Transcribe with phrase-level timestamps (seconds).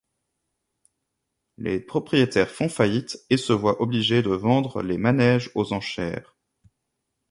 [1.59, 6.35] Les propriétaires font faillite et se voient obligés de vendre les manèges aux enchères.